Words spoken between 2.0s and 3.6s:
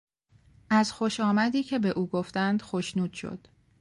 گفتند خوشنود شد.